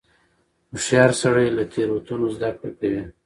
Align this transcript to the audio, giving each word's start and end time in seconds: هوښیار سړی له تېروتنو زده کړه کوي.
هوښیار 0.71 1.11
سړی 1.21 1.47
له 1.57 1.63
تېروتنو 1.73 2.27
زده 2.35 2.49
کړه 2.59 2.69
کوي. 2.79 3.03